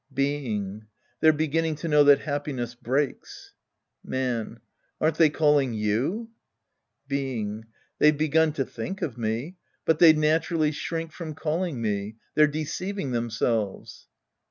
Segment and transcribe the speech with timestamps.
[0.11, 0.87] Being.
[1.19, 3.53] They're beginning to know that happiness breaks.
[4.03, 4.59] Man.
[4.99, 6.31] Aren't they calling you?
[7.07, 7.65] Being.
[7.99, 9.57] They've begun to think of me.
[9.85, 12.15] But they naturally shrink from calling me.
[12.33, 14.07] They're deceiving themselves.